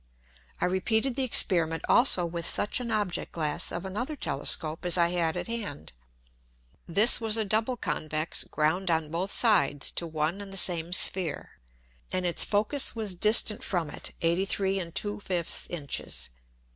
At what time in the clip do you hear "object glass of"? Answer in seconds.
2.89-3.85